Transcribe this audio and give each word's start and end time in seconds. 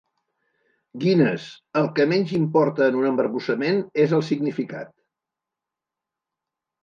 Guinness, 1.01 1.43
el 1.81 1.89
que 1.99 2.07
menys 2.13 2.31
importa 2.37 2.87
en 2.93 2.97
un 3.01 3.05
embarbussament 3.09 3.83
és 4.05 4.15
el 4.21 4.25
significat. 4.31 4.91